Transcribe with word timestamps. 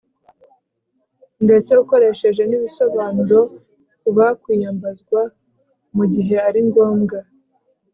ndetse 1.45 1.71
ukoresheje 1.83 2.41
n'ibisobanuro 2.45 3.39
ku 3.99 4.09
bakwiyambazwa 4.17 5.21
mu 5.95 6.03
gihe 6.13 6.35
ari 6.47 6.59
ngombwa 6.67 7.19